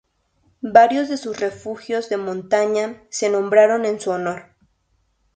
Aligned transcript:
Varios 0.63 1.09
de 1.09 1.17
sus 1.17 1.39
refugios 1.39 2.09
de 2.09 2.17
montaña 2.17 3.03
se 3.11 3.29
nombraron 3.29 3.85
en 3.85 3.99
su 3.99 4.09
honor. 4.09 4.47